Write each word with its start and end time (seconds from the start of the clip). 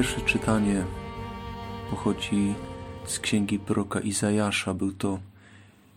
Pierwsze 0.00 0.20
czytanie 0.20 0.84
pochodzi 1.90 2.54
z 3.04 3.18
księgi 3.18 3.58
proroka 3.58 4.00
Izajasza. 4.00 4.74
Był 4.74 4.92
to 4.92 5.18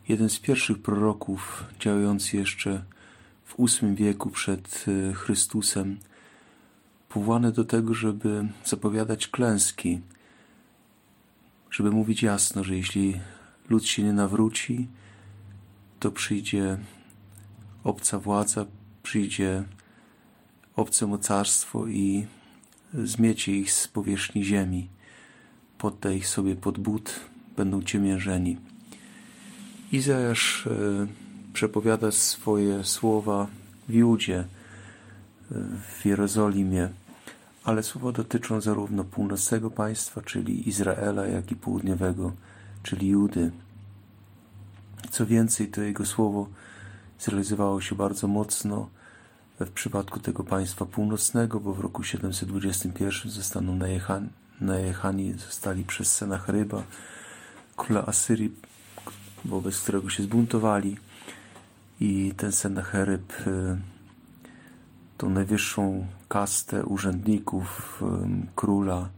jeden 0.09 0.29
z 0.29 0.39
pierwszych 0.39 0.81
proroków 0.81 1.63
działający 1.79 2.37
jeszcze 2.37 2.83
w 3.45 3.55
VIII 3.57 3.95
wieku 3.95 4.29
przed 4.29 4.85
e, 4.87 5.13
Chrystusem, 5.13 5.99
powołany 7.09 7.51
do 7.51 7.65
tego, 7.65 7.93
żeby 7.93 8.47
zapowiadać 8.65 9.27
klęski, 9.27 10.01
żeby 11.71 11.91
mówić 11.91 12.23
jasno, 12.23 12.63
że 12.63 12.75
jeśli 12.75 13.19
lud 13.69 13.85
się 13.85 14.03
nie 14.03 14.13
nawróci, 14.13 14.87
to 15.99 16.11
przyjdzie 16.11 16.77
obca 17.83 18.19
władza, 18.19 18.65
przyjdzie 19.03 19.63
obce 20.75 21.07
mocarstwo 21.07 21.87
i 21.87 22.27
zmiecie 22.93 23.51
ich 23.51 23.71
z 23.71 23.87
powierzchni 23.87 24.43
ziemi, 24.43 24.89
podda 25.77 26.11
ich 26.11 26.27
sobie 26.27 26.55
pod 26.55 26.79
but, 26.79 27.19
będą 27.57 27.81
ciemiężeni. 27.81 28.57
Izajasz 29.91 30.67
e, 30.67 31.07
przepowiada 31.53 32.11
swoje 32.11 32.83
słowa 32.83 33.47
w 33.89 33.93
Judzie, 33.93 34.39
e, 34.39 34.45
w 35.99 36.05
Jerozolimie, 36.05 36.89
ale 37.63 37.83
słowa 37.83 38.11
dotyczą 38.11 38.61
zarówno 38.61 39.03
północnego 39.03 39.69
państwa, 39.69 40.21
czyli 40.21 40.69
Izraela, 40.69 41.25
jak 41.25 41.51
i 41.51 41.55
południowego, 41.55 42.31
czyli 42.83 43.07
Judy. 43.07 43.51
Co 45.11 45.25
więcej, 45.25 45.67
to 45.67 45.81
jego 45.81 46.05
słowo 46.05 46.47
zrealizowało 47.19 47.81
się 47.81 47.95
bardzo 47.95 48.27
mocno 48.27 48.89
w 49.65 49.71
przypadku 49.71 50.19
tego 50.19 50.43
państwa 50.43 50.85
północnego, 50.85 51.59
bo 51.59 51.73
w 51.73 51.79
roku 51.79 52.03
721 52.03 53.31
zostaną 53.31 53.75
najechani, 53.75 54.29
najechani 54.61 55.33
zostali 55.33 55.83
przez 55.83 56.15
Sennacheryba, 56.15 56.83
króla 57.77 58.05
Asyrii, 58.05 58.55
wobec 59.45 59.81
którego 59.81 60.09
się 60.09 60.23
zbuntowali 60.23 60.97
i 61.99 62.33
ten 62.37 62.51
Sennacheryb 62.51 63.47
y, 63.47 63.77
tą 65.17 65.29
najwyższą 65.29 66.07
kastę 66.27 66.85
urzędników, 66.85 68.01
y, 68.01 68.47
króla, 68.55 69.09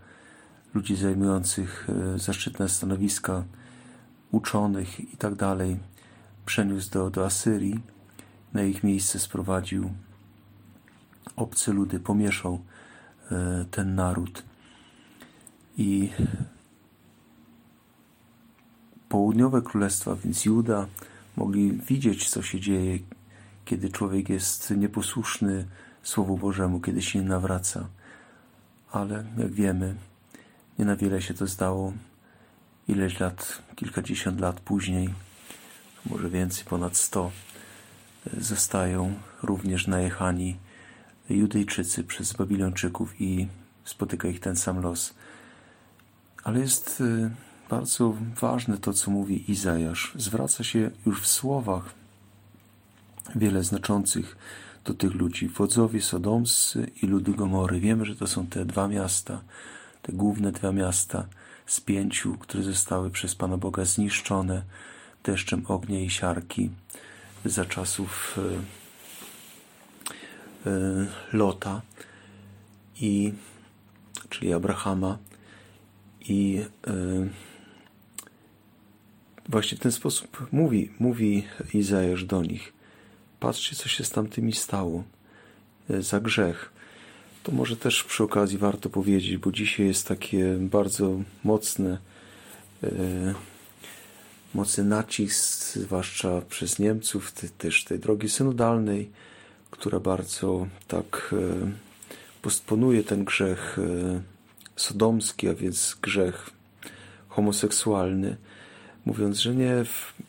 ludzi 0.73 0.95
zajmujących 0.95 1.89
y, 2.15 2.19
zaszczytne 2.19 2.69
stanowiska, 2.69 3.43
uczonych 4.31 5.13
i 5.13 5.17
tak 5.17 5.35
dalej, 5.35 5.79
przeniósł 6.45 6.91
do, 6.91 7.09
do 7.09 7.25
Asyrii. 7.25 7.79
Na 8.53 8.63
ich 8.63 8.83
miejsce 8.83 9.19
sprowadził 9.19 9.89
obce 11.35 11.73
ludy, 11.73 11.99
pomieszał 11.99 12.59
e, 13.31 13.65
ten 13.71 13.95
naród. 13.95 14.43
I 15.77 16.09
południowe 19.09 19.61
królestwa, 19.61 20.15
więc 20.15 20.45
Juda, 20.45 20.87
mogli 21.37 21.71
widzieć, 21.71 22.29
co 22.29 22.41
się 22.41 22.59
dzieje, 22.59 22.99
kiedy 23.65 23.89
człowiek 23.89 24.29
jest 24.29 24.71
nieposłuszny 24.71 25.65
Słowu 26.03 26.37
Bożemu, 26.37 26.79
kiedy 26.79 27.01
się 27.01 27.19
nie 27.19 27.25
nawraca. 27.25 27.87
Ale 28.91 29.25
jak 29.37 29.51
wiemy, 29.51 29.95
nie 30.79 30.85
na 30.85 30.95
wiele 30.95 31.21
się 31.21 31.33
to 31.33 31.47
zdało. 31.47 31.93
Ileś 32.87 33.19
lat, 33.19 33.61
kilkadziesiąt 33.75 34.39
lat 34.39 34.59
później, 34.59 35.13
może 36.05 36.29
więcej, 36.29 36.65
ponad 36.65 36.97
sto, 36.97 37.31
e, 38.27 38.41
zostają 38.41 39.13
również 39.43 39.87
najechani 39.87 40.55
Judejczycy 41.29 42.03
przez 42.03 42.33
Babilończyków 42.33 43.21
i 43.21 43.47
spotyka 43.85 44.27
ich 44.27 44.39
ten 44.39 44.55
sam 44.55 44.81
los. 44.81 45.13
Ale 46.43 46.59
jest 46.59 47.01
y, 47.01 47.31
bardzo 47.69 48.15
ważne 48.41 48.77
to, 48.77 48.93
co 48.93 49.11
mówi 49.11 49.51
Izajasz. 49.51 50.13
Zwraca 50.15 50.63
się 50.63 50.91
już 51.05 51.21
w 51.21 51.27
słowach 51.27 51.93
wiele 53.35 53.63
znaczących 53.63 54.37
do 54.85 54.93
tych 54.93 55.13
ludzi. 55.13 55.47
Wodzowie 55.47 56.01
Sodomscy 56.01 56.91
i 57.01 57.07
ludy 57.07 57.33
Gomory. 57.33 57.79
Wiemy, 57.79 58.05
że 58.05 58.15
to 58.15 58.27
są 58.27 58.47
te 58.47 58.65
dwa 58.65 58.87
miasta, 58.87 59.41
te 60.01 60.13
główne 60.13 60.51
dwa 60.51 60.71
miasta 60.71 61.25
z 61.65 61.81
pięciu, 61.81 62.37
które 62.37 62.63
zostały 62.63 63.09
przez 63.09 63.35
Pana 63.35 63.57
Boga 63.57 63.85
zniszczone 63.85 64.63
deszczem 65.23 65.65
ognia 65.67 65.99
i 65.99 66.09
siarki 66.09 66.69
za 67.45 67.65
czasów 67.65 68.37
y, 68.37 68.84
Lota, 71.33 71.81
i, 73.01 73.33
czyli 74.29 74.53
Abrahama. 74.53 75.17
I 76.21 76.61
e, 76.87 76.93
właśnie 79.49 79.77
w 79.77 79.81
ten 79.81 79.91
sposób 79.91 80.47
mówi, 80.51 80.91
mówi 80.99 81.43
Izajasz 81.73 82.25
do 82.25 82.41
nich. 82.41 82.73
Patrzcie, 83.39 83.75
co 83.75 83.89
się 83.89 84.03
z 84.03 84.09
tamtymi 84.09 84.53
stało 84.53 85.03
e, 85.89 86.01
za 86.01 86.19
grzech. 86.19 86.71
To 87.43 87.51
może 87.51 87.77
też 87.77 88.03
przy 88.03 88.23
okazji 88.23 88.57
warto 88.57 88.89
powiedzieć, 88.89 89.37
bo 89.37 89.51
dzisiaj 89.51 89.85
jest 89.85 90.07
takie 90.07 90.57
bardzo 90.59 91.19
mocne, 91.43 91.97
mocny 94.53 94.83
nacisk, 94.83 95.73
zwłaszcza 95.73 96.41
przez 96.41 96.79
Niemców, 96.79 97.31
też 97.57 97.83
tej 97.83 97.99
drogi 97.99 98.29
synodalnej, 98.29 99.11
która 99.71 99.99
bardzo 99.99 100.67
tak 100.87 101.33
e, 101.33 101.71
postponuje 102.41 103.03
ten 103.03 103.25
grzech 103.25 103.77
e, 103.79 104.21
sodomski, 104.75 105.49
a 105.49 105.53
więc 105.53 105.97
grzech 106.01 106.49
homoseksualny, 107.27 108.37
mówiąc, 109.05 109.39
że 109.39 109.55
nie, 109.55 109.83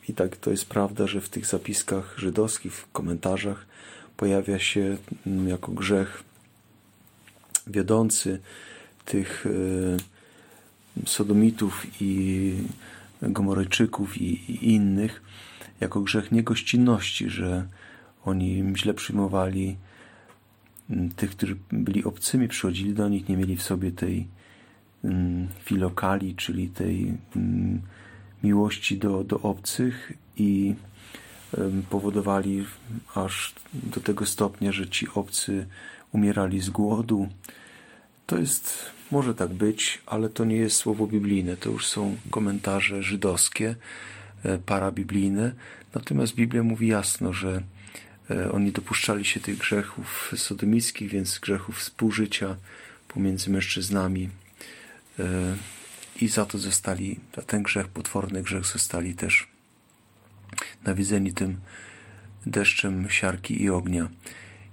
i 0.08 0.14
tak 0.14 0.36
to 0.36 0.50
jest 0.50 0.66
prawda, 0.66 1.06
że 1.06 1.20
w 1.20 1.28
tych 1.28 1.46
zapiskach 1.46 2.14
żydowskich, 2.18 2.74
w 2.74 2.92
komentarzach 2.92 3.66
pojawia 4.16 4.58
się 4.58 4.96
mm, 5.26 5.48
jako 5.48 5.72
grzech 5.72 6.22
wiodący 7.66 8.40
tych 9.04 9.46
e, 9.46 11.06
sodomitów 11.06 11.86
i 12.00 12.54
gomorejczyków 13.22 14.18
i, 14.18 14.52
i 14.52 14.74
innych, 14.74 15.22
jako 15.80 16.00
grzech 16.00 16.32
niegościnności, 16.32 17.30
że 17.30 17.66
oni 18.26 18.72
źle 18.76 18.94
przyjmowali 18.94 19.76
mm, 20.90 21.10
tych, 21.10 21.30
którzy 21.30 21.56
byli 21.72 22.04
obcymi, 22.04 22.48
przychodzili 22.48 22.94
do 22.94 23.08
nich, 23.08 23.28
nie 23.28 23.36
mieli 23.36 23.56
w 23.56 23.62
sobie 23.62 23.92
tej 23.92 24.26
mm, 25.04 25.48
filokali, 25.64 26.34
czyli 26.34 26.68
tej 26.68 27.14
mm, 27.36 27.80
miłości 28.42 28.98
do, 28.98 29.24
do 29.24 29.40
obcych 29.40 30.12
i 30.36 30.74
powodowali 31.90 32.64
aż 33.14 33.54
do 33.72 34.00
tego 34.00 34.26
stopnia, 34.26 34.72
że 34.72 34.88
ci 34.88 35.08
obcy 35.14 35.66
umierali 36.12 36.60
z 36.60 36.70
głodu. 36.70 37.28
To 38.26 38.38
jest, 38.38 38.78
może 39.10 39.34
tak 39.34 39.54
być, 39.54 40.02
ale 40.06 40.28
to 40.28 40.44
nie 40.44 40.56
jest 40.56 40.76
słowo 40.76 41.06
biblijne, 41.06 41.56
to 41.56 41.70
już 41.70 41.86
są 41.86 42.16
komentarze 42.30 43.02
żydowskie, 43.02 43.76
e, 44.44 44.58
parabiblijne. 44.58 45.52
Natomiast 45.94 46.34
Biblia 46.34 46.62
mówi 46.62 46.86
jasno, 46.86 47.32
że 47.32 47.62
oni 48.52 48.72
dopuszczali 48.72 49.24
się 49.24 49.40
tych 49.40 49.58
grzechów 49.58 50.32
sodomickich, 50.36 51.10
więc 51.10 51.38
grzechów 51.38 51.78
współżycia 51.78 52.56
pomiędzy 53.08 53.50
mężczyznami 53.50 54.30
e, 55.18 55.56
i 56.20 56.28
za 56.28 56.46
to 56.46 56.58
zostali, 56.58 57.20
za 57.36 57.42
ten 57.42 57.62
grzech, 57.62 57.88
potworny 57.88 58.42
grzech, 58.42 58.66
zostali 58.66 59.14
też 59.14 59.48
nawiedzeni 60.84 61.32
tym 61.32 61.60
deszczem 62.46 63.10
siarki 63.10 63.62
i 63.62 63.70
ognia. 63.70 64.08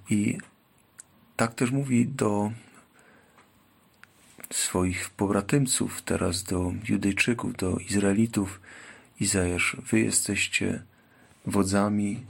I 0.09 0.37
tak 1.35 1.55
też 1.55 1.71
mówi 1.71 2.07
do 2.07 2.51
swoich 4.51 5.09
pobratymców, 5.09 6.01
teraz 6.01 6.43
do 6.43 6.73
Judejczyków, 6.89 7.57
do 7.57 7.77
Izraelitów, 7.77 8.61
Izajasz, 9.19 9.77
wy 9.91 9.99
jesteście 9.99 10.83
wodzami 11.45 12.25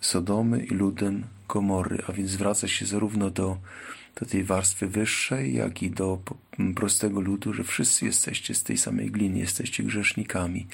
Sodomy 0.00 0.64
i 0.64 0.74
ludem 0.74 1.24
Gomory, 1.48 1.98
a 2.08 2.12
więc 2.12 2.30
zwraca 2.30 2.68
się 2.68 2.86
zarówno 2.86 3.30
do, 3.30 3.58
do 4.20 4.26
tej 4.26 4.44
warstwy 4.44 4.86
wyższej, 4.86 5.54
jak 5.54 5.82
i 5.82 5.90
do 5.90 6.18
prostego 6.76 7.20
ludu, 7.20 7.54
że 7.54 7.64
wszyscy 7.64 8.06
jesteście 8.06 8.54
z 8.54 8.62
tej 8.62 8.78
samej 8.78 9.10
gliny, 9.10 9.38
jesteście 9.38 9.82
grzesznikami. 9.82 10.66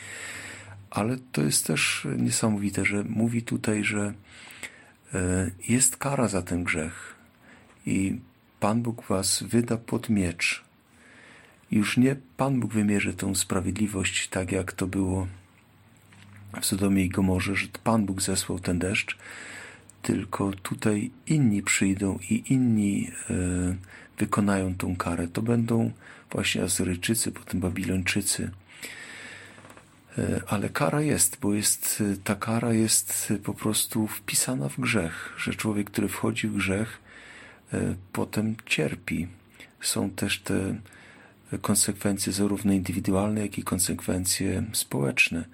Ale 0.90 1.16
to 1.32 1.42
jest 1.42 1.66
też 1.66 2.06
niesamowite, 2.18 2.84
że 2.84 3.04
mówi 3.04 3.42
tutaj, 3.42 3.84
że 3.84 4.14
e, 5.14 5.50
jest 5.68 5.96
kara 5.96 6.28
za 6.28 6.42
ten 6.42 6.64
grzech 6.64 7.14
i 7.86 8.18
Pan 8.60 8.82
Bóg 8.82 9.02
was 9.08 9.42
wyda 9.42 9.76
pod 9.76 10.08
miecz. 10.08 10.64
Już 11.70 11.96
nie 11.96 12.16
Pan 12.36 12.60
Bóg 12.60 12.72
wymierzy 12.72 13.14
tą 13.14 13.34
sprawiedliwość 13.34 14.28
tak, 14.28 14.52
jak 14.52 14.72
to 14.72 14.86
było 14.86 15.26
w 16.60 16.66
Sodomie 16.66 17.04
i 17.04 17.08
Gomorze, 17.08 17.56
że 17.56 17.66
Pan 17.84 18.06
Bóg 18.06 18.22
zesłał 18.22 18.58
ten 18.58 18.78
deszcz, 18.78 19.18
tylko 20.02 20.52
tutaj 20.52 21.10
inni 21.26 21.62
przyjdą 21.62 22.18
i 22.30 22.52
inni 22.52 23.10
e, 23.30 23.34
wykonają 24.18 24.74
tą 24.74 24.96
karę. 24.96 25.28
To 25.28 25.42
będą 25.42 25.90
właśnie 26.30 26.62
Asyryjczycy, 26.62 27.32
potem 27.32 27.60
Babilończycy. 27.60 28.50
E, 30.18 30.40
ale 30.46 30.68
kara 30.68 31.02
jest, 31.02 31.38
bo 31.40 31.54
jest, 31.54 32.02
ta 32.24 32.34
kara 32.34 32.72
jest 32.72 33.32
po 33.44 33.54
prostu 33.54 34.06
wpisana 34.06 34.68
w 34.68 34.80
grzech, 34.80 35.34
że 35.38 35.54
człowiek, 35.54 35.90
który 35.90 36.08
wchodzi 36.08 36.48
w 36.48 36.56
grzech, 36.56 36.98
e, 37.72 37.94
potem 38.12 38.56
cierpi. 38.66 39.28
Są 39.80 40.10
też 40.10 40.40
te 40.40 40.74
konsekwencje 41.62 42.32
zarówno 42.32 42.72
indywidualne, 42.72 43.40
jak 43.40 43.58
i 43.58 43.62
konsekwencje 43.62 44.64
społeczne. 44.72 45.44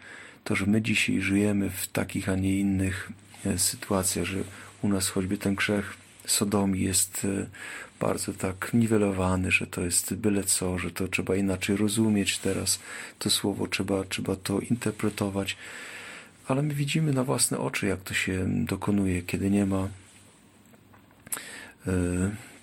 To, 0.44 0.56
że 0.56 0.66
my 0.66 0.82
dzisiaj 0.82 1.20
żyjemy 1.20 1.70
w 1.70 1.88
takich, 1.88 2.28
a 2.28 2.34
nie 2.34 2.58
innych 2.58 3.12
e, 3.46 3.58
sytuacjach, 3.58 4.24
że 4.24 4.38
u 4.82 4.88
nas 4.88 5.08
choćby 5.08 5.38
ten 5.38 5.54
grzech 5.54 5.96
sodomii 6.26 6.84
jest 6.84 7.24
e, 7.24 7.46
bardzo 8.00 8.32
tak 8.32 8.70
niwelowany, 8.74 9.50
że 9.50 9.66
to 9.66 9.80
jest 9.80 10.14
byle 10.14 10.44
co, 10.44 10.78
że 10.78 10.90
to 10.90 11.08
trzeba 11.08 11.36
inaczej 11.36 11.76
rozumieć 11.76 12.38
teraz 12.38 12.80
to 13.18 13.30
słowo, 13.30 13.66
trzeba, 13.66 14.04
trzeba 14.04 14.36
to 14.36 14.60
interpretować. 14.60 15.56
Ale 16.48 16.62
my 16.62 16.74
widzimy 16.74 17.12
na 17.12 17.24
własne 17.24 17.58
oczy, 17.58 17.86
jak 17.86 18.00
to 18.00 18.14
się 18.14 18.64
dokonuje, 18.64 19.22
kiedy 19.22 19.50
nie 19.50 19.66
ma 19.66 19.88
e, 21.86 21.90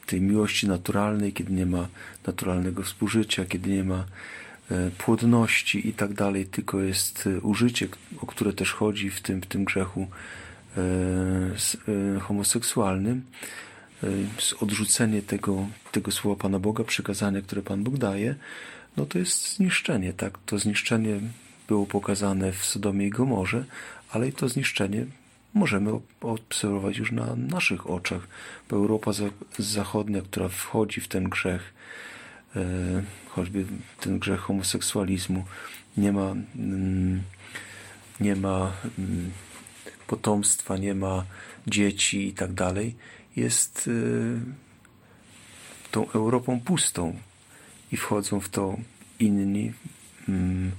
tej 0.06 0.22
miłości 0.22 0.68
naturalnej, 0.68 1.34
kiedy 1.34 1.54
nie 1.54 1.66
ma 1.66 1.88
naturalnego 2.28 2.84
współżycia, 2.84 3.46
kiedy 3.46 3.70
nie 3.70 3.84
ma 3.84 4.06
płodności 4.98 5.88
i 5.90 5.94
tak 5.94 6.14
dalej, 6.14 6.46
tylko 6.46 6.82
jest 6.82 7.28
e, 7.28 7.42
użycie, 7.42 7.88
o 8.22 8.26
które 8.26 8.54
też 8.54 8.74
chodzi 8.74 9.10
w 9.10 9.22
tym, 9.22 9.42
w 9.42 9.46
tym 9.46 9.64
grzechu 9.64 10.08
e, 10.78 12.20
homoseksualnym, 12.20 13.22
odrzucenie 14.62 15.22
tego, 15.22 15.68
tego 15.92 16.12
słowa 16.12 16.42
Pana 16.42 16.60
Boga, 16.60 16.84
przykazania, 16.84 17.42
które 17.42 17.62
Pan 17.62 17.84
Bóg 17.84 17.98
daje, 17.98 18.36
no 18.98 19.06
to 19.06 19.20
jest 19.20 19.56
zniszczenie, 19.56 20.14
tak? 20.14 20.38
To 20.46 20.60
zniszczenie 20.60 21.20
było 21.68 21.86
pokazane 21.86 22.52
w 22.52 22.66
Sodomie 22.66 23.08
i 23.08 23.10
Gomorze, 23.10 23.66
ale 24.12 24.28
i 24.28 24.34
to 24.34 24.50
zniszczenie 24.50 25.06
możemy 25.54 25.92
obserwować 26.22 26.98
już 26.98 27.12
na 27.12 27.36
naszych 27.36 27.90
oczach, 27.90 28.28
bo 28.70 28.76
Europa 28.76 29.12
Zachodnia, 29.60 30.22
która 30.22 30.50
wchodzi 30.50 31.02
w 31.02 31.08
ten 31.08 31.24
grzech, 31.24 31.74
e, 31.74 31.78
choćby 33.30 33.66
ten 34.00 34.20
grzech 34.20 34.40
homoseksualizmu, 34.40 35.46
nie 35.98 36.12
ma, 36.12 36.36
mm, 36.56 37.22
nie 38.20 38.36
ma 38.36 38.72
mm, 39.00 39.32
potomstwa, 40.08 40.78
nie 40.78 40.96
ma 40.96 41.26
dzieci 41.68 42.28
i 42.28 42.34
tak 42.34 42.54
dalej, 42.54 42.96
jest 43.36 43.88
e, 43.88 43.92
tą 45.92 46.12
Europą 46.12 46.60
pustą 46.60 47.16
i 47.92 47.98
wchodzą 47.98 48.40
w 48.40 48.50
to 48.50 48.78
inni, 49.20 49.74
mm, 50.30 50.72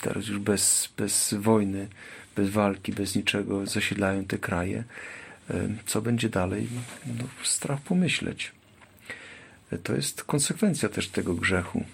teraz 0.00 0.26
już 0.26 0.38
bez, 0.38 0.88
bez 0.96 1.34
wojny, 1.34 1.88
bez 2.36 2.50
walki, 2.50 2.92
bez 2.92 3.14
niczego 3.14 3.66
zasiedlają 3.66 4.24
te 4.24 4.38
kraje. 4.38 4.84
E, 5.50 5.68
co 5.86 6.02
będzie 6.02 6.28
dalej? 6.28 6.68
No, 7.06 7.24
strach 7.44 7.80
pomyśleć. 7.80 8.55
To 9.82 9.94
jest 9.94 10.24
konsekwencja 10.24 10.88
też 10.88 11.08
tego 11.08 11.34
grzechu, 11.34 11.84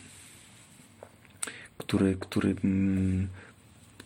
który, 1.79 2.17
który 2.21 2.57
mm, 2.65 3.29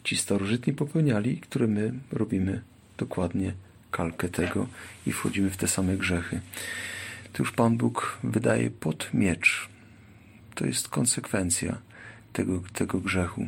ci 0.04 0.16
starożytni 0.16 0.72
popełniali 0.72 1.32
i 1.32 1.40
który 1.40 1.68
my 1.68 1.92
robimy 2.12 2.62
dokładnie 2.98 3.52
kalkę 3.90 4.28
tego 4.28 4.66
i 5.06 5.12
wchodzimy 5.12 5.50
w 5.50 5.56
te 5.56 5.68
same 5.68 5.96
grzechy. 5.96 6.40
To 7.32 7.42
już 7.42 7.52
Pan 7.52 7.76
Bóg 7.76 8.18
wydaje 8.22 8.70
pod 8.70 9.14
miecz. 9.14 9.68
To 10.54 10.66
jest 10.66 10.88
konsekwencja 10.88 11.78
tego, 12.32 12.62
tego 12.72 13.00
grzechu 13.00 13.46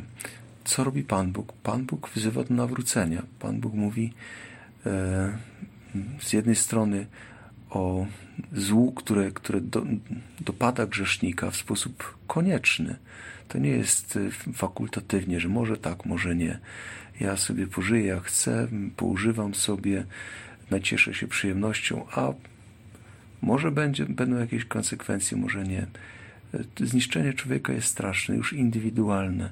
co 0.69 0.83
robi 0.83 1.03
Pan 1.03 1.31
Bóg? 1.31 1.53
Pan 1.53 1.85
Bóg 1.85 2.09
wzywa 2.15 2.43
do 2.43 2.53
nawrócenia. 2.53 3.23
Pan 3.39 3.59
Bóg 3.59 3.73
mówi 3.73 4.13
e, 4.85 5.37
z 6.21 6.33
jednej 6.33 6.55
strony 6.55 7.07
o 7.69 8.05
złu, 8.53 8.91
które, 8.91 9.31
które 9.31 9.61
do, 9.61 9.85
dopada 10.39 10.85
grzesznika 10.85 11.51
w 11.51 11.55
sposób 11.55 12.17
konieczny. 12.27 12.95
To 13.47 13.57
nie 13.57 13.69
jest 13.69 14.17
e, 14.17 14.53
fakultatywnie, 14.53 15.39
że 15.39 15.49
może 15.49 15.77
tak, 15.77 16.05
może 16.05 16.35
nie. 16.35 16.59
Ja 17.19 17.37
sobie 17.37 17.67
pożyję 17.67 18.05
jak 18.05 18.23
chcę, 18.23 18.67
poużywam 18.97 19.55
sobie, 19.55 20.05
nacieszę 20.71 21.13
się 21.13 21.27
przyjemnością, 21.27 22.05
a 22.11 22.33
może 23.41 23.71
będzie, 23.71 24.05
będą 24.05 24.37
jakieś 24.37 24.65
konsekwencje, 24.65 25.37
może 25.37 25.63
nie. 25.63 25.87
E, 26.53 26.85
zniszczenie 26.85 27.33
człowieka 27.33 27.73
jest 27.73 27.87
straszne, 27.87 28.35
już 28.35 28.53
indywidualne 28.53 29.49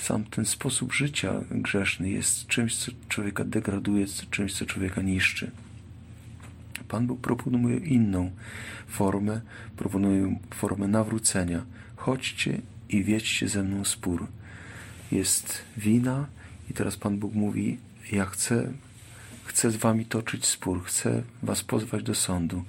sam 0.00 0.24
ten 0.24 0.44
sposób 0.44 0.92
życia 0.92 1.32
grzeszny 1.50 2.10
jest 2.10 2.46
czymś, 2.46 2.76
co 2.76 2.92
człowieka 3.08 3.44
degraduje, 3.44 4.06
czymś, 4.30 4.54
co 4.54 4.66
człowieka 4.66 5.02
niszczy. 5.02 5.50
Pan 6.90 7.06
Bóg 7.06 7.20
proponuje 7.20 7.76
inną 7.76 8.30
formę, 8.86 9.40
proponuje 9.76 10.36
formę 10.54 10.88
nawrócenia. 10.88 11.64
Chodźcie 11.96 12.60
i 12.88 13.04
wiedźcie 13.04 13.48
ze 13.48 13.62
mną 13.62 13.84
spór. 13.84 14.26
Jest 15.12 15.62
wina 15.76 16.26
i 16.70 16.74
teraz 16.74 16.96
Pan 16.96 17.18
Bóg 17.18 17.34
mówi, 17.34 17.78
ja 18.12 18.26
chcę, 18.26 18.72
chcę 19.44 19.70
z 19.70 19.76
wami 19.76 20.04
toczyć 20.04 20.46
spór, 20.46 20.84
chcę 20.84 21.22
was 21.42 21.62
pozwać 21.62 22.02
do 22.02 22.14
sądu. 22.14 22.64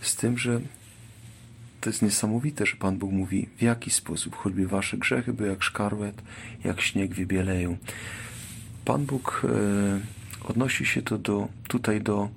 Z 0.00 0.16
tym, 0.16 0.38
że 0.38 0.60
to 1.80 1.90
jest 1.90 2.02
niesamowite, 2.02 2.66
że 2.66 2.76
Pan 2.76 2.98
Bóg 2.98 3.12
mówi, 3.12 3.48
w 3.56 3.62
jaki 3.62 3.90
sposób, 3.90 4.36
choćby 4.36 4.66
wasze 4.66 4.96
grzechy 4.96 5.32
by 5.32 5.46
jak 5.46 5.62
szkarłet, 5.62 6.22
jak 6.64 6.80
śnieg 6.80 7.14
wybieleją. 7.14 7.76
Pan 8.84 9.06
Bóg 9.06 9.42
e, 9.44 10.48
odnosi 10.48 10.86
się 10.86 11.02
to 11.02 11.18
do, 11.18 11.48
tutaj 11.68 12.00
do 12.00 12.28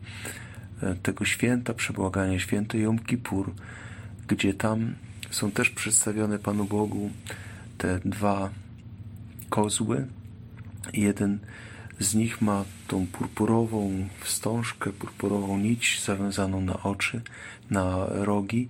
tego 1.03 1.25
święta 1.25 1.73
przebłagania, 1.73 2.39
święto 2.39 2.77
Jom 2.77 2.99
Kippur, 2.99 3.53
gdzie 4.27 4.53
tam 4.53 4.93
są 5.31 5.51
też 5.51 5.69
przedstawione 5.69 6.39
Panu 6.39 6.65
Bogu 6.65 7.09
te 7.77 7.99
dwa 8.05 8.49
kozły. 9.49 10.07
Jeden 10.93 11.39
z 11.99 12.15
nich 12.15 12.41
ma 12.41 12.65
tą 12.87 13.07
purpurową 13.07 14.07
wstążkę, 14.19 14.91
purpurową 14.91 15.57
nić 15.57 16.01
zawiązaną 16.05 16.61
na 16.61 16.83
oczy, 16.83 17.21
na 17.69 18.05
rogi 18.09 18.69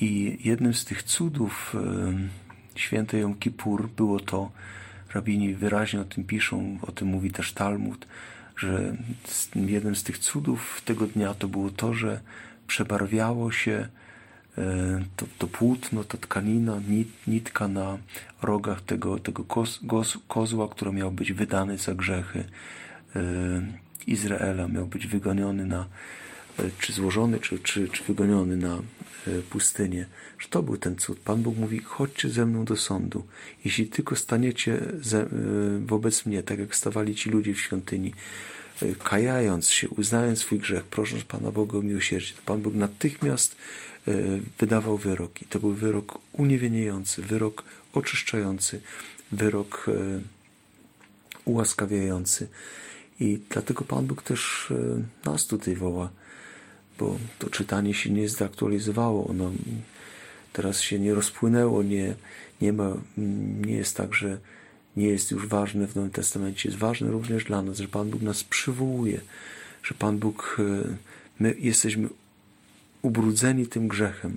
i 0.00 0.38
jednym 0.44 0.74
z 0.74 0.84
tych 0.84 1.02
cudów 1.02 1.76
świętej 2.74 3.20
Jom 3.20 3.34
Kippur 3.34 3.88
było 3.88 4.20
to, 4.20 4.50
rabini 5.14 5.54
wyraźnie 5.54 6.00
o 6.00 6.04
tym 6.04 6.24
piszą, 6.24 6.78
o 6.82 6.92
tym 6.92 7.08
mówi 7.08 7.30
też 7.30 7.52
Talmud, 7.52 8.06
że 8.56 8.96
jednym 9.54 9.96
z 9.96 10.02
tych 10.02 10.18
cudów 10.18 10.82
tego 10.84 11.06
dnia 11.06 11.34
to 11.34 11.48
było 11.48 11.70
to, 11.70 11.94
że 11.94 12.20
przebarwiało 12.66 13.52
się 13.52 13.88
to, 15.16 15.26
to 15.38 15.46
płótno, 15.46 16.04
ta 16.04 16.18
tkanina, 16.18 16.80
nit, 16.88 17.08
nitka 17.26 17.68
na 17.68 17.98
rogach 18.42 18.80
tego, 18.80 19.18
tego 19.18 19.44
koz, 19.44 19.80
koz, 19.88 20.18
kozła, 20.28 20.68
który 20.68 20.92
miał 20.92 21.10
być 21.10 21.32
wydany 21.32 21.78
za 21.78 21.94
grzechy 21.94 22.44
Izraela, 24.06 24.68
miał 24.68 24.86
być 24.86 25.06
wygoniony 25.06 25.66
na, 25.66 25.86
E, 25.86 26.21
czy 26.78 26.92
złożony, 26.92 27.40
czy, 27.40 27.58
czy, 27.58 27.88
czy 27.88 28.04
wygoniony 28.04 28.56
na 28.56 28.82
e, 29.26 29.42
pustynię, 29.50 30.06
że 30.38 30.48
to 30.48 30.62
był 30.62 30.76
ten 30.76 30.96
cud. 30.96 31.18
Pan 31.18 31.42
Bóg 31.42 31.56
mówi, 31.56 31.78
chodźcie 31.78 32.28
ze 32.28 32.46
mną 32.46 32.64
do 32.64 32.76
sądu. 32.76 33.24
Jeśli 33.64 33.86
tylko 33.86 34.16
staniecie 34.16 34.80
ze, 35.00 35.22
e, 35.22 35.28
wobec 35.86 36.26
mnie, 36.26 36.42
tak 36.42 36.58
jak 36.58 36.76
stawali 36.76 37.14
ci 37.14 37.30
ludzie 37.30 37.54
w 37.54 37.60
świątyni, 37.60 38.14
kajając 39.04 39.70
się, 39.70 39.88
uznając 39.88 40.38
swój 40.38 40.58
grzech, 40.58 40.84
prosząc 40.84 41.24
Pana 41.24 41.50
Boga 41.50 41.78
o 41.78 41.82
miłosierdzie, 41.82 42.34
to 42.34 42.42
Pan 42.44 42.62
Bóg 42.62 42.74
natychmiast 42.74 43.56
wydawał 44.58 44.98
wyrok. 44.98 45.42
I 45.42 45.44
to 45.44 45.60
był 45.60 45.74
wyrok 45.74 46.18
uniewinniający, 46.32 47.22
wyrok 47.22 47.64
oczyszczający, 47.92 48.80
wyrok 49.32 49.86
ułaskawiający. 51.44 52.48
I 53.20 53.40
dlatego 53.50 53.84
Pan 53.84 54.06
Bóg 54.06 54.22
też 54.22 54.72
nas 55.24 55.46
tutaj 55.46 55.74
woła 55.74 56.10
bo 56.98 57.18
to 57.38 57.50
czytanie 57.50 57.94
się 57.94 58.10
nie 58.10 58.28
zaktualizowało, 58.28 59.28
ono 59.28 59.52
teraz 60.52 60.80
się 60.80 60.98
nie 60.98 61.14
rozpłynęło, 61.14 61.82
nie, 61.82 62.14
nie, 62.60 62.72
ma, 62.72 62.96
nie 63.66 63.74
jest 63.74 63.96
tak, 63.96 64.14
że 64.14 64.38
nie 64.96 65.06
jest 65.06 65.30
już 65.30 65.46
ważne 65.46 65.86
w 65.86 65.96
Nowym 65.96 66.10
Testamencie, 66.10 66.68
jest 66.68 66.80
ważne 66.80 67.10
również 67.10 67.44
dla 67.44 67.62
nas, 67.62 67.78
że 67.78 67.88
Pan 67.88 68.10
Bóg 68.10 68.22
nas 68.22 68.44
przywołuje, 68.44 69.20
że 69.82 69.94
Pan 69.94 70.18
Bóg, 70.18 70.56
e, 70.58 70.96
my 71.40 71.54
jesteśmy 71.58 72.08
ubrudzeni 73.02 73.66
tym 73.66 73.88
grzechem. 73.88 74.36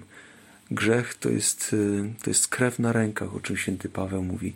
Grzech 0.71 1.13
to 1.13 1.29
jest, 1.29 1.75
e, 1.99 2.23
to 2.23 2.29
jest 2.29 2.47
krew 2.47 2.79
na 2.79 2.91
rękach, 2.91 3.35
o 3.35 3.39
czym 3.39 3.57
święty 3.57 3.89
Paweł 3.89 4.23
mówi, 4.23 4.53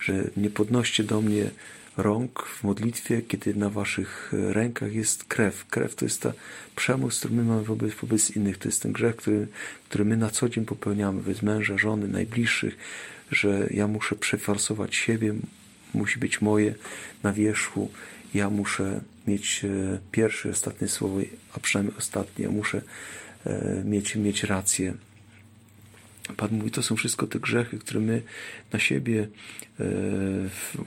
że 0.00 0.30
nie 0.36 0.50
podnoście 0.50 1.04
do 1.04 1.20
mnie 1.20 1.50
rąk 1.96 2.42
w 2.42 2.64
modlitwie, 2.64 3.22
kiedy 3.22 3.54
na 3.54 3.70
waszych 3.70 4.32
rękach 4.32 4.92
jest 4.92 5.24
krew. 5.24 5.66
Krew 5.66 5.94
to 5.94 6.04
jest 6.04 6.22
ta 6.22 6.32
przemoc, 6.76 7.18
którą 7.18 7.34
my 7.34 7.42
mamy 7.42 7.62
wobec, 7.64 7.94
wobec 7.94 8.30
innych. 8.30 8.58
To 8.58 8.68
jest 8.68 8.82
ten 8.82 8.92
grzech, 8.92 9.16
który, 9.16 9.46
który 9.88 10.04
my 10.04 10.16
na 10.16 10.30
co 10.30 10.48
dzień 10.48 10.64
popełniamy 10.64 11.22
wobec 11.22 11.42
męża, 11.42 11.78
żony, 11.78 12.08
najbliższych, 12.08 12.76
że 13.30 13.66
ja 13.70 13.88
muszę 13.88 14.16
przefarsować 14.16 14.94
siebie, 14.94 15.34
musi 15.94 16.18
być 16.18 16.40
moje 16.40 16.74
na 17.22 17.32
wierzchu. 17.32 17.90
Ja 18.34 18.50
muszę 18.50 19.00
mieć 19.26 19.64
e, 19.64 19.98
pierwsze, 20.12 20.50
ostatnie 20.50 20.88
słowo, 20.88 21.20
a 21.52 21.60
przynajmniej 21.60 21.98
ostatnie. 21.98 22.44
Ja 22.44 22.50
muszę 22.50 22.82
e, 23.46 23.82
mieć, 23.84 24.16
mieć 24.16 24.42
rację. 24.44 24.94
Pan 26.36 26.48
mówi, 26.52 26.70
to 26.70 26.82
są 26.82 26.96
wszystko 26.96 27.26
te 27.26 27.40
grzechy, 27.40 27.78
które 27.78 28.00
my 28.00 28.22
na 28.72 28.78
siebie 28.78 29.28
e, 29.80 29.84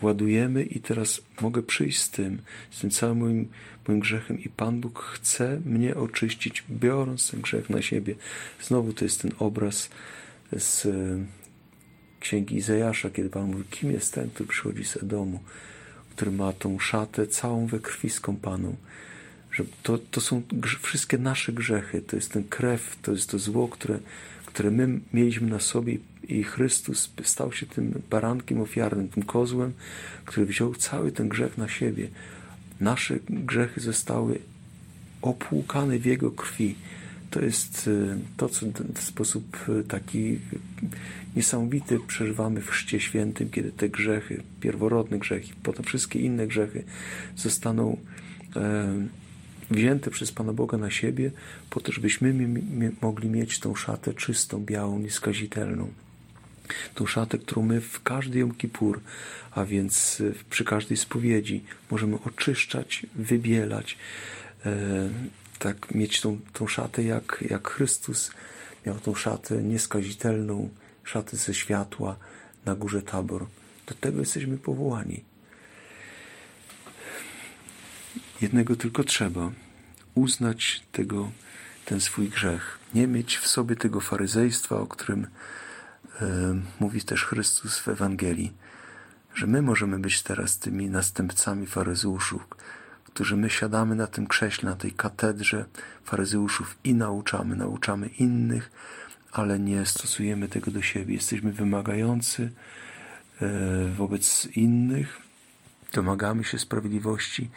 ładujemy 0.02 0.64
i 0.64 0.80
teraz 0.80 1.22
mogę 1.42 1.64
przyjść 1.64 2.00
z 2.00 2.10
tym, 2.10 2.42
z 2.72 2.80
tym 2.80 2.90
całym 2.90 3.18
moim, 3.18 3.48
moim 3.88 4.00
grzechem 4.00 4.40
i 4.40 4.50
Pan 4.50 4.82
Bóg 4.82 5.04
chce 5.04 5.62
mnie 5.66 5.96
oczyścić, 5.96 6.64
biorąc 6.70 7.32
ten 7.32 7.42
grzech 7.42 7.70
na 7.70 7.82
siebie. 7.82 8.16
Znowu 8.62 8.94
to 8.94 9.06
jest 9.06 9.22
ten 9.22 9.32
obraz 9.40 9.90
z 10.58 10.86
e, 10.86 10.90
księgi 12.20 12.56
Izajasza, 12.56 13.10
kiedy 13.10 13.30
Pan 13.30 13.52
mówi, 13.52 13.64
kim 13.70 13.92
jest 13.92 14.14
ten, 14.14 14.30
który 14.30 14.50
przychodzi 14.50 14.86
z 14.86 14.98
Edomu, 14.98 15.40
który 16.16 16.32
ma 16.32 16.54
tą 16.54 16.80
szatę 16.80 17.28
całą 17.28 17.68
we 17.68 17.80
krwi 17.80 18.10
skąpaną. 18.10 18.76
Że 19.52 19.64
to, 19.84 19.98
to 19.98 20.22
są 20.22 20.42
wszystkie 20.82 21.18
nasze 21.18 21.54
grzechy, 21.54 22.02
to 22.02 22.16
jest 22.16 22.32
ten 22.32 22.44
krew, 22.44 22.98
to 23.02 23.12
jest 23.12 23.30
to 23.30 23.40
zło, 23.40 23.68
które 23.68 24.00
które 24.60 24.72
my 24.72 25.00
mieliśmy 25.14 25.50
na 25.50 25.60
sobie 25.60 25.98
i 26.28 26.44
Chrystus 26.44 27.12
stał 27.24 27.52
się 27.52 27.66
tym 27.66 28.02
barankiem 28.10 28.62
ofiarnym, 28.62 29.10
tym 29.10 29.24
kozłem, 29.24 29.74
który 30.26 30.46
wziął 30.46 30.76
cały 30.76 31.12
ten 31.12 31.30
grzech 31.30 31.58
na 31.58 31.68
siebie. 31.68 32.08
Nasze 32.80 33.20
grzechy 33.30 33.82
zostały 33.82 34.40
opłukane 35.22 36.00
w 36.00 36.06
Jego 36.06 36.32
krwi. 36.32 36.76
To 37.32 37.42
jest 37.42 37.88
y, 37.88 38.18
to, 38.38 38.50
co 38.50 38.66
w 38.96 39.02
sposób 39.04 39.70
y, 39.70 39.84
taki 39.84 40.40
niesamowity 41.36 42.00
przeżywamy 42.08 42.62
w 42.62 42.70
Chrzcie 42.70 43.00
Świętym, 43.00 43.50
kiedy 43.50 43.72
te 43.72 43.90
grzechy, 43.90 44.44
pierworodne 44.60 45.20
grzechy, 45.20 45.54
potem 45.64 45.86
wszystkie 45.86 46.20
inne 46.20 46.48
grzechy 46.48 46.84
zostaną 47.36 47.98
e, 48.56 49.08
wzięte 49.72 50.12
przez 50.12 50.32
Pana 50.32 50.54
Boga 50.54 50.78
na 50.78 50.92
siebie, 50.92 51.32
po 51.70 51.80
to, 51.80 51.92
żebyśmy 51.92 52.34
mogli 53.02 53.30
mieć 53.30 53.60
tą 53.60 53.76
szatę 53.76 54.14
czystą, 54.14 54.66
białą, 54.66 55.00
nieskazitelną. 55.00 55.94
Tą 56.96 57.06
szatę, 57.06 57.38
którą 57.38 57.62
my 57.62 57.82
w 57.82 58.04
każdy 58.04 58.40
Jom 58.40 58.56
Kippur, 58.56 59.02
a 59.52 59.66
więc 59.66 60.22
e, 60.22 60.34
przy 60.50 60.66
każdej 60.66 60.98
spowiedzi 60.98 61.64
możemy 61.92 62.18
oczyszczać, 62.26 63.06
wybielać, 63.16 63.98
e, 64.66 65.10
tak 65.60 65.96
mieć 65.96 66.22
tą, 66.22 66.40
tą 66.54 66.68
szatę 66.68 67.04
jak, 67.04 67.44
jak 67.50 67.70
Chrystus 67.70 68.32
miał 68.86 69.00
tą 69.00 69.16
szatę 69.16 69.64
nieskazitelną, 69.64 70.70
szatę 71.04 71.38
ze 71.38 71.54
światła 71.54 72.16
na 72.66 72.76
górze 72.76 73.02
Tabor. 73.02 73.46
Do 73.88 73.96
tego 73.96 74.20
jesteśmy 74.20 74.58
powołani. 74.58 75.29
Jednego 78.42 78.76
tylko 78.76 79.04
trzeba 79.04 79.52
uznać 80.16 80.84
tego, 80.92 81.32
ten 81.86 82.02
swój 82.02 82.30
grzech. 82.30 82.80
Nie 82.94 83.08
mieć 83.08 83.38
w 83.38 83.48
sobie 83.48 83.76
tego 83.76 84.00
faryzejstwa, 84.00 84.76
o 84.76 84.88
którym 84.88 85.28
e, 86.22 86.26
mówi 86.80 87.02
też 87.02 87.26
Chrystus 87.26 87.80
w 87.80 87.88
Ewangelii, 87.88 88.54
że 89.36 89.48
my 89.48 89.62
możemy 89.62 90.00
być 90.00 90.22
teraz 90.22 90.60
tymi 90.60 90.90
następcami 90.90 91.68
faryzeuszów, 91.68 92.48
którzy 93.06 93.38
my 93.38 93.50
siadamy 93.50 93.96
na 93.96 94.08
tym 94.08 94.28
krześle, 94.28 94.70
na 94.70 94.76
tej 94.76 94.92
katedrze 94.92 95.66
faryzeuszów 96.04 96.78
i 96.84 96.94
nauczamy, 96.94 97.56
nauczamy 97.56 98.08
innych, 98.08 98.72
ale 99.32 99.60
nie 99.60 99.86
stosujemy 99.86 100.48
tego 100.48 100.72
do 100.72 100.82
siebie. 100.82 101.14
Jesteśmy 101.14 101.52
wymagający 101.52 102.52
e, 103.42 103.48
wobec 103.98 104.46
innych, 104.46 105.18
domagamy 105.94 106.44
się 106.44 106.60
sprawiedliwości, 106.60 107.50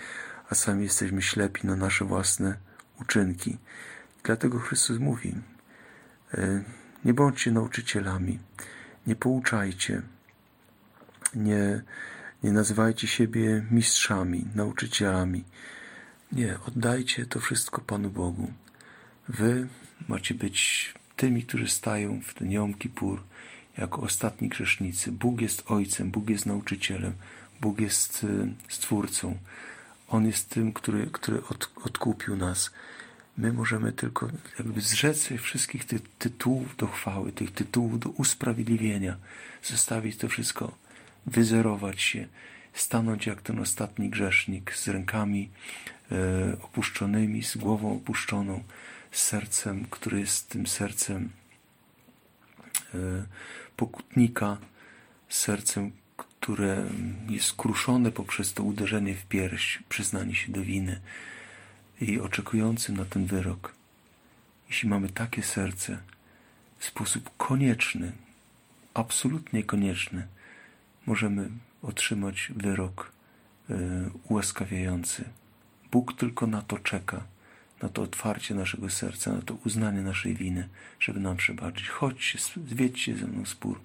a 0.53 0.55
sami 0.55 0.83
jesteśmy 0.83 1.23
ślepi 1.23 1.67
na 1.67 1.77
nasze 1.77 2.05
własne 2.05 2.57
uczynki. 3.01 3.59
Dlatego 4.25 4.59
Chrystus 4.59 4.99
mówi: 4.99 5.35
e, 6.35 6.63
Nie 7.05 7.15
bądźcie 7.15 7.51
nauczycielami, 7.51 8.39
nie 9.07 9.17
pouczajcie, 9.17 10.03
nie, 11.35 11.83
nie 12.43 12.53
nazywajcie 12.53 13.07
siebie 13.07 13.67
mistrzami, 13.71 14.45
nauczycielami. 14.55 15.45
Nie, 16.33 16.59
oddajcie 16.67 17.27
to 17.27 17.41
wszystko 17.41 17.81
Panu 17.81 18.11
Bogu. 18.11 18.53
Wy 19.29 19.69
macie 20.09 20.35
być 20.35 20.95
tymi, 21.17 21.43
którzy 21.43 21.69
stają 21.69 22.21
w 22.21 22.35
ten 22.35 22.51
Jom 22.51 22.75
Kippur 22.75 23.23
jako 23.79 24.03
ostatni 24.03 24.49
grzesznicy. 24.49 25.13
Bóg 25.13 25.41
jest 25.41 25.63
Ojcem, 25.67 26.11
Bóg 26.11 26.31
jest 26.31 26.47
nauczycielem, 26.47 27.13
Bóg 27.61 27.81
jest 27.81 28.25
e, 28.25 28.29
Stwórcą. 28.69 29.37
On 30.13 30.27
jest 30.27 30.51
tym, 30.51 30.73
który, 30.73 31.07
który 31.13 31.43
od, 31.47 31.71
odkupił 31.85 32.37
nas. 32.37 32.71
My 33.37 33.53
możemy 33.53 33.93
tylko 33.93 34.29
jakby 34.59 34.81
zrzec 34.81 35.25
się 35.27 35.39
wszystkich 35.39 35.85
tych 35.85 36.03
tytułów 36.19 36.77
do 36.77 36.87
chwały, 36.87 37.33
tych 37.33 37.51
tytułów 37.51 38.01
do 38.01 38.09
usprawiedliwienia, 38.11 39.17
zostawić 39.63 40.17
to 40.17 40.29
wszystko, 40.29 40.75
wyzerować 41.27 42.03
się, 42.03 42.29
stanąć 42.75 43.27
jak 43.27 43.43
ten 43.43 43.59
ostatni 43.59 44.11
grzesznik 44.11 44.75
z 44.75 44.89
rękami 44.89 45.51
e, 46.13 46.17
opuszczonymi, 46.63 47.43
z 47.43 47.57
głową 47.57 47.97
opuszczoną, 47.97 48.63
z 49.11 49.23
sercem, 49.23 49.87
które 49.91 50.21
jest 50.21 50.49
tym 50.49 50.67
sercem 50.67 51.31
e, 52.95 52.99
pokutnika, 53.77 54.59
sercem, 55.29 55.93
które 56.25 56.85
jest 57.29 57.53
kruszone 57.53 58.11
poprzez 58.11 58.55
to 58.55 58.63
uderzenie 58.63 59.15
w 59.15 59.27
pierś, 59.27 59.83
przyznanie 59.89 60.35
się 60.35 60.53
do 60.53 60.63
winy 60.63 61.01
i 62.01 62.21
oczekującym 62.21 62.97
na 62.97 63.05
ten 63.05 63.27
wyrok. 63.27 63.75
Jeśli 64.69 64.89
mamy 64.89 65.09
takie 65.09 65.43
serce, 65.43 65.99
w 66.79 66.85
sposób 66.85 67.31
konieczny, 67.37 68.13
absolutnie 68.95 69.65
konieczny, 69.65 70.27
możemy 71.07 71.49
otrzymać 71.83 72.53
wyrok 72.57 73.13
y, 73.71 73.75
ułaskawiający. 74.29 75.25
Bóg 75.91 76.13
tylko 76.13 76.47
na 76.47 76.63
to 76.63 76.79
czeka, 76.79 77.23
na 77.83 77.89
to 77.89 78.03
otwarcie 78.03 78.55
naszego 78.55 78.91
serca, 78.91 79.33
na 79.33 79.43
to 79.43 79.55
uznanie 79.55 80.01
naszej 80.03 80.35
winy, 80.35 80.69
żeby 81.01 81.21
nam 81.21 81.37
przebaczyć. 81.37 81.89
Chodźcie, 81.89 82.39
zwiedźcie 82.69 83.17
ze 83.17 83.27
mną 83.27 83.45
spór 83.45 83.81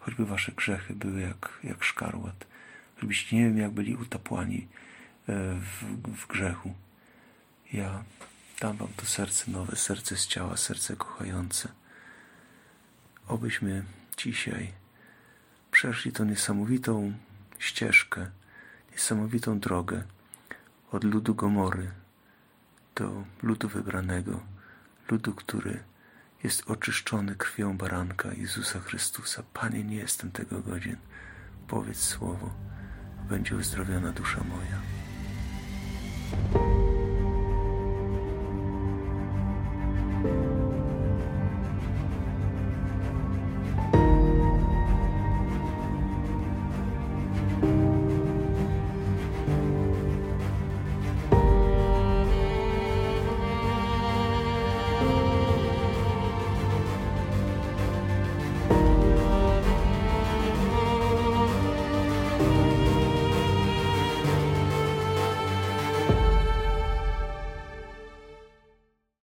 choćby 0.00 0.26
wasze 0.26 0.52
grzechy 0.52 0.94
były 0.94 1.20
jak, 1.20 1.58
jak 1.64 1.84
szkarłat, 1.84 2.46
żebyście 3.00 3.36
nie 3.36 3.44
wiem, 3.44 3.58
jak 3.58 3.70
byli 3.70 3.96
utapłani 3.96 4.68
e, 5.28 5.32
w, 5.54 5.84
w 6.16 6.26
grzechu. 6.26 6.74
Ja 7.72 8.04
dam 8.60 8.76
wam 8.76 8.88
to 8.96 9.06
serce 9.06 9.50
nowe, 9.50 9.76
serce 9.76 10.16
z 10.16 10.26
ciała, 10.26 10.56
serce 10.56 10.96
kochające. 10.96 11.68
Obyśmy 13.28 13.84
dzisiaj 14.16 14.72
przeszli 15.70 16.12
tą 16.12 16.24
niesamowitą 16.24 17.12
ścieżkę, 17.58 18.30
niesamowitą 18.92 19.58
drogę 19.58 20.02
od 20.92 21.04
ludu 21.04 21.34
Gomory 21.34 21.90
do 22.94 23.24
ludu 23.42 23.68
wybranego, 23.68 24.40
ludu, 25.10 25.34
który 25.34 25.82
jest 26.44 26.70
oczyszczony 26.70 27.34
krwią 27.34 27.76
baranka 27.76 28.28
Jezusa 28.32 28.80
Chrystusa. 28.80 29.42
Panie, 29.54 29.84
nie 29.84 29.96
jestem 29.96 30.32
tego 30.32 30.60
godzien. 30.60 30.96
Powiedz 31.68 32.00
słowo, 32.00 32.50
będzie 33.28 33.56
uzdrowiona 33.56 34.12
dusza 34.12 34.40
moja. 34.44 34.80